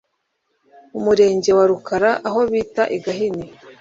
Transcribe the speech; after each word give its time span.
Umurenge 0.97 1.49
wa 1.57 1.65
Rukara 1.69 2.11
aho 2.27 2.39
bita 2.51 2.83
I 2.95 2.97
Gahini 3.03 3.45